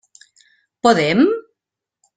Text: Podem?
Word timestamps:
Podem? 0.81 1.23